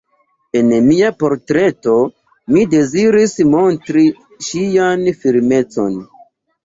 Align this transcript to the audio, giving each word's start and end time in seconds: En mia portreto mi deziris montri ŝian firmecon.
En 0.59 0.69
mia 0.85 1.09
portreto 1.23 1.93
mi 2.55 2.65
deziris 2.73 3.37
montri 3.51 4.07
ŝian 4.49 5.07
firmecon. 5.21 6.01